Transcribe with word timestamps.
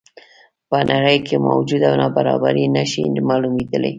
په 0.69 0.77
نړۍ 0.91 1.17
کې 1.27 1.35
موجوده 1.47 1.87
نابرابري 2.01 2.65
نه 2.75 2.83
شي 2.91 3.03
معلومېدلی. 3.29 3.89